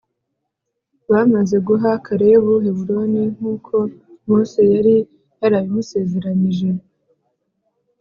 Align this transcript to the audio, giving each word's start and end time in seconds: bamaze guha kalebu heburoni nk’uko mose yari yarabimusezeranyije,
bamaze 1.11 1.55
guha 1.67 1.91
kalebu 2.05 2.51
heburoni 2.65 3.23
nk’uko 3.35 3.73
mose 4.27 4.59
yari 4.73 4.95
yarabimusezeranyije, 5.41 6.67